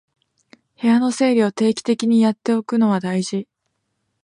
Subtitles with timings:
[0.81, 3.47] 部屋の整理を定期的にやっておくのは大事